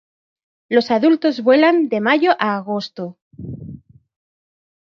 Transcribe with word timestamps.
Los 0.67 0.89
adultos 0.89 1.43
vuelan 1.43 1.87
de 1.87 2.01
mayo 2.01 2.31
a 2.39 2.55
agosto. 2.57 3.19